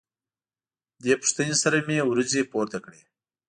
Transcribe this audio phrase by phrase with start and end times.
[1.03, 3.01] دې پوښتنې سره مې وروځې پورته کړې.